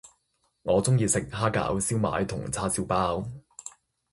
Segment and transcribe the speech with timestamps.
[0.63, 3.23] 我鐘意食蝦餃燒賣同叉燒包